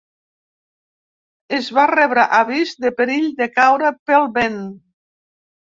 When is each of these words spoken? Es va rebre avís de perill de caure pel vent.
Es 1.59 1.69
va 1.79 1.85
rebre 1.93 2.25
avís 2.39 2.75
de 2.87 2.93
perill 3.03 3.31
de 3.45 3.53
caure 3.61 3.95
pel 4.11 4.31
vent. 4.41 4.63